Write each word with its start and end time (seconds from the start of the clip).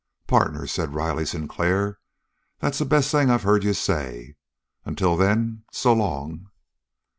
"Partner," 0.25 0.65
said 0.65 0.95
Riley 0.95 1.27
Sinclair, 1.27 1.99
"that's 2.57 2.79
the 2.79 2.85
best 2.85 3.11
thing 3.11 3.29
I've 3.29 3.43
heard 3.43 3.63
you 3.63 3.75
say. 3.75 4.33
Until 4.83 5.15
then, 5.15 5.63
so 5.71 5.93
long!" 5.93 6.49